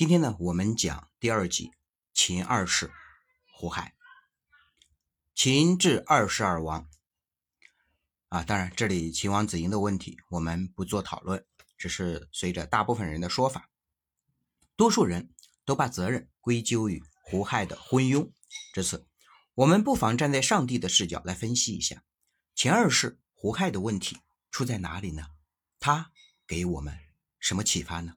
[0.00, 1.72] 今天呢，我们讲第二集
[2.14, 2.90] 秦二世
[3.52, 3.94] 胡亥。
[5.34, 6.88] 秦至二世而亡
[8.30, 11.44] 啊，当然这里秦王子婴的问题我们不做讨论，
[11.76, 13.68] 只是随着大部分人的说法，
[14.74, 15.34] 多数人
[15.66, 18.32] 都把责任归咎于胡亥的昏庸。
[18.72, 19.06] 这次
[19.52, 22.02] 我们不妨站在上帝的视角来分析一下
[22.54, 24.16] 秦二世胡亥的问题
[24.50, 25.26] 出在哪里呢？
[25.78, 26.10] 他
[26.46, 26.98] 给我们
[27.38, 28.14] 什么启发呢？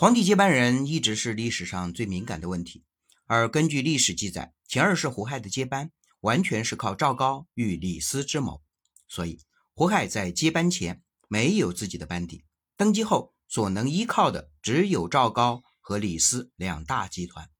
[0.00, 2.84] 皇帝接班人一直是历史上最敏感的问题，
[3.24, 8.62] 而根据历史记载，秦二世胡亥的接班完全是靠赵高与李斯之谋，
[9.08, 9.40] 所以
[9.74, 12.44] 胡亥在接班前没有自己的班底，
[12.76, 17.50] 登基后所能依靠的只有赵高和李斯两大集团。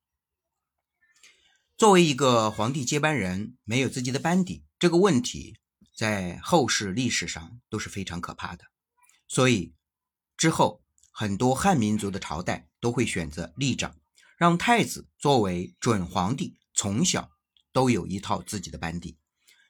[1.77, 5.59] 作为一个皇帝接班人，没有自己的班底，这个问题
[5.93, 8.66] 在后世历史上都是非常可怕的，
[9.27, 9.74] 所以
[10.37, 10.84] 之后。
[11.21, 13.97] 很多汉民族的朝代都会选择立长，
[14.37, 17.33] 让太子作为准皇帝，从小
[17.73, 19.19] 都有一套自己的班底，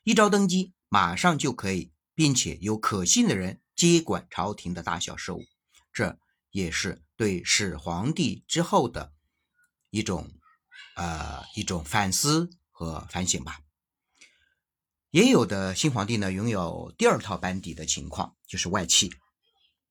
[0.02, 5.46] 一朝登基，马上就可以，并且有可信的人接管朝廷的大小事务。
[5.90, 6.18] 这
[6.50, 9.14] 也是对始皇帝之后的
[9.88, 10.30] 一种，
[10.96, 13.60] 呃，一种反思和反省吧。
[15.10, 19.10] 也有的新皇帝呢，拥有第二套班底的情况，就是外戚。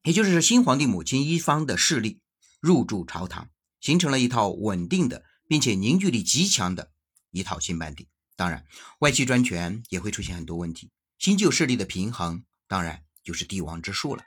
[0.08, 2.22] 也就是新皇帝母亲一方的势力
[2.62, 3.50] 入驻朝堂，
[3.82, 6.92] 形成了一套稳定的并且凝聚力极强的
[7.32, 8.08] 一套新班底。
[8.38, 8.66] 当然，
[9.00, 14.24] 外戚专权也会出现很多问题，新旧势力的平衡当然就是帝王之术了。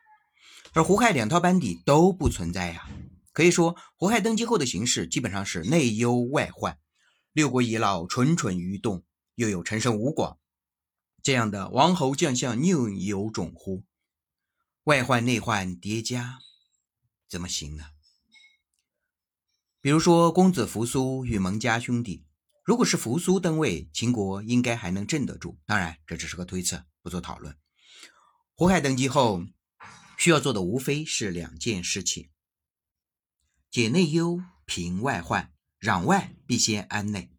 [0.74, 2.86] 而胡亥两套班底都不存在呀，
[3.32, 6.76] 可以说胡亥登基后的形势基本上是内忧外患，
[7.32, 9.02] 六国遗老蠢蠢欲动，
[9.34, 10.36] 又有陈胜吴广
[11.22, 13.82] 这样的王侯将相宁有种乎？
[14.84, 16.38] 外患内患叠加，
[17.28, 17.84] 怎么行呢？
[19.80, 22.24] 比如说，公子扶苏与蒙家兄弟，
[22.64, 25.58] 如果是扶苏登位，秦国应该还能镇得住。
[25.66, 27.56] 当然，这只是个推测，不做讨论。
[28.54, 29.44] 胡亥登基后，
[30.16, 32.30] 需要做的无非是两件事情：
[33.70, 35.52] 解内忧，平外患。
[35.80, 37.32] 攘外必先安内，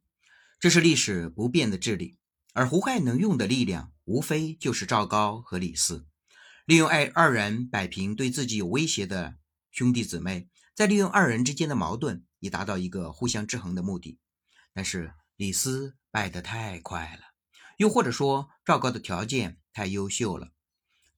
[0.59, 2.17] 这是历史不变的治理。
[2.53, 6.07] 而胡亥能用的力量，无非就是赵高和李斯。
[6.71, 9.35] 利用爱二人摆平对自己有威胁的
[9.71, 14.19] 兄弟姊妹，再利用二人之间的矛盾，以达到一个互相制衡的目的。
[14.71, 17.23] 但是李斯败得太快了，
[17.75, 20.53] 又或者说赵高的条件太优秀了。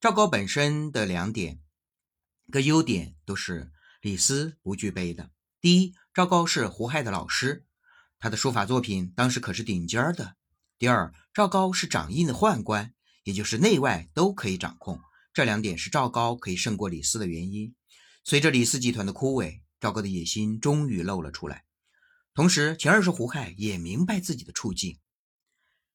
[0.00, 1.60] 赵高本身的两点
[2.50, 5.30] 个优点都是李斯不具备的。
[5.60, 7.64] 第一，赵高是胡亥的老师，
[8.18, 10.34] 他的书法作品当时可是顶尖的。
[10.80, 12.92] 第二，赵高是掌印的宦官，
[13.22, 15.00] 也就是内外都可以掌控。
[15.34, 17.74] 这两点是赵高可以胜过李斯的原因。
[18.22, 21.64] 随着李斯集团的枯萎，赵高的野心终于露了出来。
[22.32, 25.00] 同时，秦二世胡亥也明白自己的处境，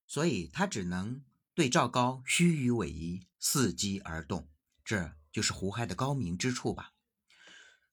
[0.05, 1.23] 所以他只能
[1.55, 2.91] 对赵高虚与委
[3.39, 4.49] 蛇，伺机而动。
[4.83, 6.91] 这就是胡亥的高明之处吧。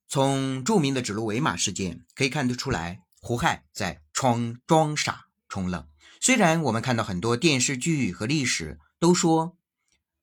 [0.09, 5.89] 从著名的指鹿为马事件可以看得出来，胡亥在装装傻充愣。
[6.21, 9.56] 虽然我们看到很多电视剧和历史都说。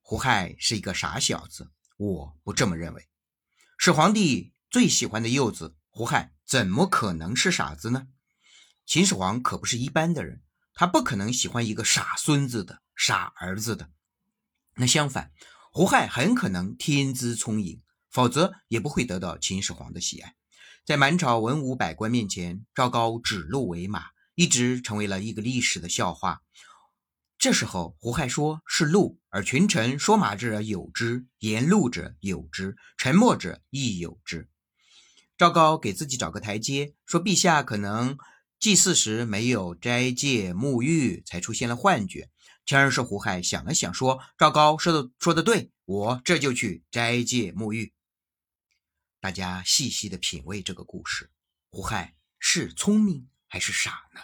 [0.06, 3.08] 胡亥是一个傻小子，我不这么认为。
[3.78, 8.10] 始皇帝最喜欢的幼子胡亥，怎么可能是傻子呢？
[8.86, 10.44] 秦始皇可不是一般的人，
[10.74, 13.92] 他不可能喜欢一个傻孙子的、傻儿子的。
[14.76, 15.32] 那相反，
[15.72, 17.82] 胡亥很可能天资聪颖，
[18.12, 20.36] 否则也不会得到秦始皇的喜爱。
[20.84, 26.42] 在满朝文武百官面前，赵高指鹿为马，一直成为了一个历史的笑话。
[27.44, 34.48] 这时候，胡亥说是鹿，而群臣说马者有之，言鹿者有之，沉默者亦有之。
[35.38, 38.18] 赵高给自己找个台阶，说陛下可能
[38.62, 42.30] 祭祀时没有斋戒沐浴，才出现了幻觉。
[42.66, 47.94] 秦二是胡亥想了想，说：“赵高说的说的对，我这就去斋戒沐浴。”
[49.20, 51.30] 大家细细的品味这个故事，
[51.70, 54.22] 胡亥是聪明还是傻呢？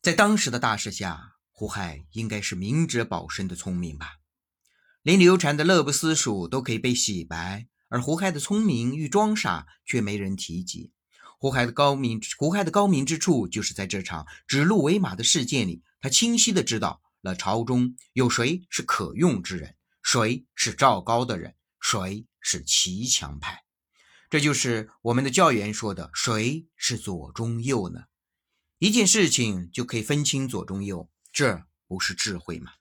[0.00, 1.34] 在当时的大势下。
[1.58, 4.20] 胡亥应该是明哲保身的聪明吧，
[5.02, 10.92] 连刘禅的乐不思蜀都可以被洗白，而胡亥的聪明与装傻却没人提及。
[11.36, 23.64] 胡亥的高明，胡亥的高明之处就是在这场指鹿为马的事件里，他清晰的知道了朝中有谁是可用之人，谁是赵高的人，谁是齐强派。
[24.30, 28.04] 这就是我们的教员说的：“谁是左中右呢？”
[28.78, 31.10] 一件事情就可以分清左中右。
[31.32, 32.72] 这不是智慧吗？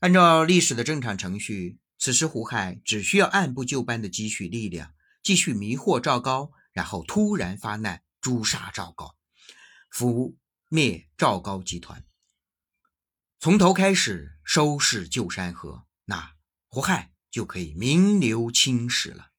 [0.00, 9.16] 按照历史的正常程序，此时胡亥只需要按部就班的积蓄力量，继续迷惑赵高，然后突然发难，诛杀赵高，
[9.90, 10.36] 覆
[10.68, 12.04] 灭赵高集团，
[13.40, 16.34] 从头开始收拾旧山河，那
[16.68, 19.30] 胡亥就可以名留青史了。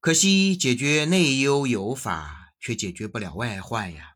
[0.00, 4.11] 可惜解决内忧有法，却解决不了外患呀。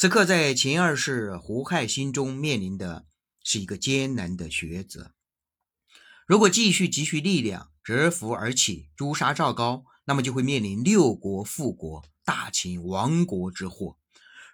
[0.00, 3.04] 此刻在秦二世胡亥心中面临的
[3.42, 5.12] 是一个艰难的抉择：
[6.24, 13.98] 如果继续积蓄力量，折服而起，诛杀赵高，那么就会面临六国复国、大秦亡国之祸；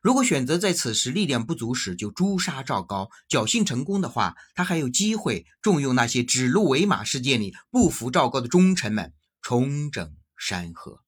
[0.01, 9.13] 如果选择在此时力量不足时就诛杀赵高，侥幸成功的话，他还有机会重用那些指鹿为马事件里不服赵高的忠臣们，
[9.43, 11.05] 重整山河。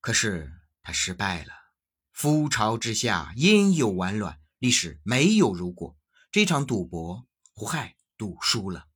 [0.00, 0.52] 可是
[0.84, 1.59] 他失败了。
[2.22, 4.40] 覆巢之下，焉有完卵？
[4.58, 5.96] 历史没有如果。
[6.30, 8.88] 这场赌博，胡亥赌输了。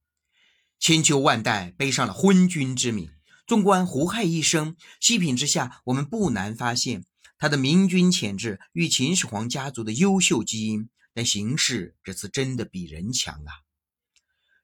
[0.79, 3.11] 千秋万代背上了昏君之名。
[3.47, 7.07] 纵观胡亥一生，细品之下，我们不难发现
[7.39, 10.91] 他的明君潜质与秦始皇家族的优秀基因。
[11.15, 13.65] 但形势这次真的比人强啊！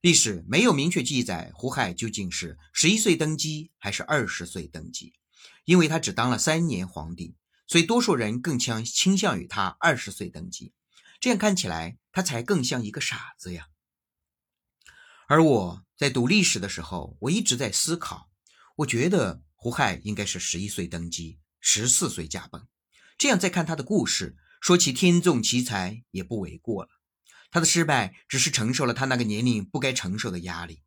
[0.02, 5.14] 历史没有明确记载胡亥究竟是十一岁登基还是二十岁登基，
[5.64, 7.36] 因为他只当了三年皇帝。
[7.70, 10.72] 所以，多数人更倾倾向于他二十岁登基，
[11.20, 13.68] 这样看起来他才更像一个傻子呀。
[15.28, 18.28] 而我在读历史的时候，我一直在思考，
[18.78, 22.66] 我觉得胡亥应该是十一岁登基，十四岁驾崩。
[23.16, 26.88] 这样再看他的故事，说其天纵奇才也不为过了。
[27.52, 30.82] 他的失败只是承受了他那个年龄不该承受的压力。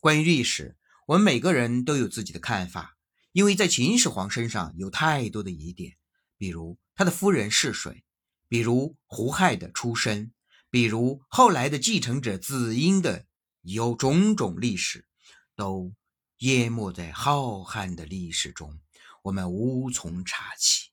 [0.00, 0.76] 关于历史，
[1.06, 2.98] 我们每个人都有自己的看法，
[3.32, 5.96] 因为在秦始皇身上有太多的疑点。
[6.40, 8.02] 比如他的夫人是谁？
[8.48, 10.32] 比如胡亥的出身？
[10.70, 13.26] 比如后来的继承者子婴的
[13.60, 15.06] 有种种历史，
[15.54, 15.92] 都
[16.38, 18.80] 淹没在浩瀚的历史中，
[19.24, 20.88] 我们无从查起。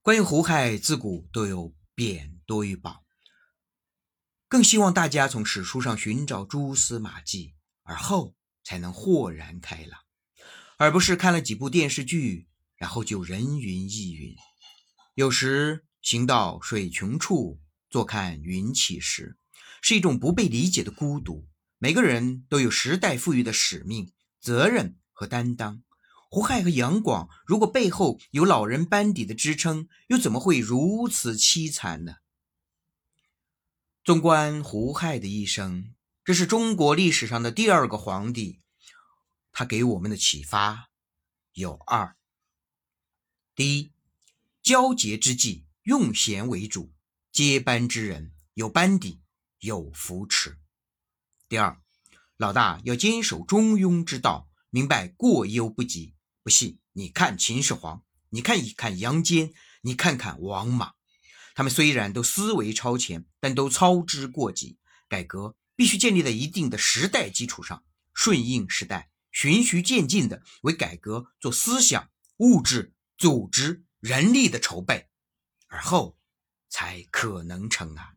[0.00, 3.02] 关于胡亥，自古都有贬多于褒，
[4.46, 10.00] 更希望大家从史书上寻找蛛丝马迹，而后才能豁然开朗，
[10.76, 12.46] 而不是看了几部电视剧。
[12.82, 14.34] 然后就人云亦云，
[15.14, 19.38] 有时行到水穷处，坐看云起时，
[19.80, 21.46] 是一种不被理解的孤独。
[21.78, 25.84] 每个人都有时代赋予的使命、责任和担当。
[26.28, 32.16] 胡亥和杨广如果背后有老人班底的支撑，又怎么会如此凄惨呢？
[34.02, 35.94] 纵观胡亥的一生，
[36.24, 38.60] 这是中国历史上的第二个皇帝，
[39.52, 40.90] 他给我们的启发
[41.52, 42.16] 有二。
[43.54, 43.92] 第一，
[44.62, 46.90] 交接之际用贤为主，
[47.30, 49.20] 接班之人有班底，
[49.58, 50.58] 有扶持。
[51.50, 51.78] 第二，
[52.38, 56.14] 老大要坚守中庸之道，明白过犹不及。
[56.42, 59.52] 不信你看秦始皇，你看一看杨坚，
[59.82, 60.94] 你看看王莽，
[61.54, 64.78] 他们虽然都思维超前，但都操之过急。
[65.10, 67.84] 改革必须建立在一定的时代基础上，
[68.14, 72.08] 顺应时代，循序渐进的为改革做思想、
[72.38, 72.91] 物质。
[73.16, 75.10] 组织人力的筹备，
[75.68, 76.18] 而后
[76.68, 78.16] 才可能成啊。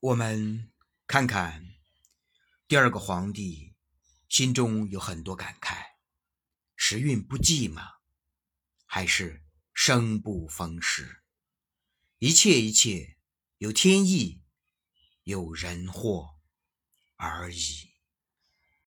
[0.00, 0.70] 我们
[1.06, 1.74] 看看
[2.66, 3.74] 第二个皇帝，
[4.28, 5.76] 心中有很多感慨：
[6.76, 7.96] 时运不济吗？
[8.86, 9.44] 还是
[9.74, 11.22] 生不逢时？
[12.18, 13.18] 一切一切，
[13.58, 14.42] 有天意，
[15.24, 16.38] 有人祸
[17.16, 17.87] 而已。